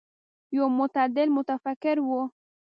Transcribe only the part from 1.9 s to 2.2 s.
و.